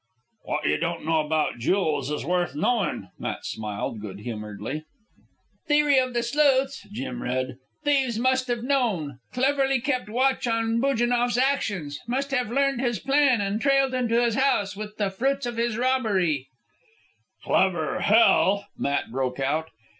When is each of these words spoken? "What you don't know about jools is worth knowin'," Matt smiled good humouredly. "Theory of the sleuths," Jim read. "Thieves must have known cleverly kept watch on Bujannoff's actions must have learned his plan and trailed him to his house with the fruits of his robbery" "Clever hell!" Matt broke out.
"What 0.45 0.65
you 0.65 0.77
don't 0.77 1.05
know 1.05 1.19
about 1.23 1.59
jools 1.59 2.09
is 2.09 2.25
worth 2.25 2.55
knowin'," 2.55 3.09
Matt 3.19 3.45
smiled 3.45 4.01
good 4.01 4.21
humouredly. 4.21 4.85
"Theory 5.67 5.99
of 5.99 6.15
the 6.15 6.23
sleuths," 6.23 6.87
Jim 6.91 7.21
read. 7.21 7.59
"Thieves 7.83 8.17
must 8.17 8.47
have 8.47 8.63
known 8.63 9.19
cleverly 9.31 9.79
kept 9.79 10.09
watch 10.09 10.47
on 10.47 10.79
Bujannoff's 10.81 11.37
actions 11.37 11.99
must 12.07 12.31
have 12.31 12.49
learned 12.49 12.81
his 12.81 12.97
plan 12.97 13.41
and 13.41 13.61
trailed 13.61 13.93
him 13.93 14.07
to 14.07 14.23
his 14.23 14.33
house 14.33 14.75
with 14.75 14.97
the 14.97 15.11
fruits 15.11 15.45
of 15.45 15.57
his 15.57 15.77
robbery" 15.77 16.47
"Clever 17.43 17.99
hell!" 17.99 18.65
Matt 18.75 19.11
broke 19.11 19.39
out. 19.39 19.69